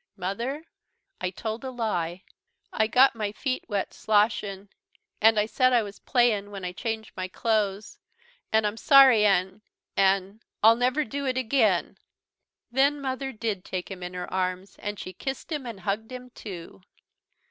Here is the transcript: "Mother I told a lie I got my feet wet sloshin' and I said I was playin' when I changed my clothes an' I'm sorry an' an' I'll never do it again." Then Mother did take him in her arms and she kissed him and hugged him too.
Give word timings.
"Mother 0.17 0.65
I 1.19 1.29
told 1.29 1.63
a 1.63 1.69
lie 1.69 2.23
I 2.73 2.87
got 2.87 3.13
my 3.13 3.31
feet 3.31 3.65
wet 3.67 3.93
sloshin' 3.93 4.69
and 5.21 5.39
I 5.39 5.45
said 5.45 5.73
I 5.73 5.83
was 5.83 5.99
playin' 5.99 6.49
when 6.49 6.65
I 6.65 6.71
changed 6.71 7.11
my 7.15 7.27
clothes 7.27 7.99
an' 8.51 8.65
I'm 8.65 8.77
sorry 8.77 9.27
an' 9.27 9.61
an' 9.95 10.41
I'll 10.63 10.75
never 10.75 11.05
do 11.05 11.27
it 11.27 11.37
again." 11.37 11.99
Then 12.71 12.99
Mother 12.99 13.31
did 13.31 13.63
take 13.63 13.91
him 13.91 14.01
in 14.01 14.15
her 14.15 14.33
arms 14.33 14.75
and 14.79 14.97
she 14.97 15.13
kissed 15.13 15.51
him 15.51 15.67
and 15.67 15.81
hugged 15.81 16.11
him 16.11 16.31
too. 16.31 16.81